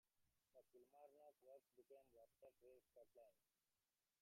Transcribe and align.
The 0.55 0.63
Kilmarnock 0.71 1.35
works 1.45 1.69
became 1.77 2.09
Wabtec 2.17 2.57
Rail 2.63 2.81
Scotland. 2.81 3.37